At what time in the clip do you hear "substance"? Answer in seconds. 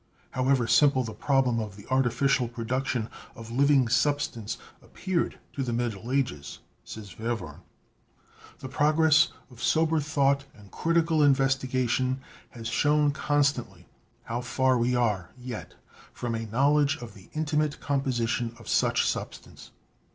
3.87-4.57, 19.07-19.69